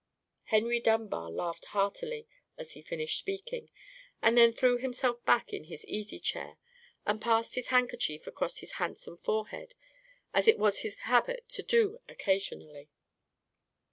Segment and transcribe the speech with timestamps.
[0.45, 3.69] Henry Dunbar laughed heartily as he finished speaking,
[4.19, 6.57] and then threw himself back in his easy chair,
[7.05, 9.75] and passed his handkerchief across his handsome forehead,
[10.33, 12.89] as it was his habit to do occasionally.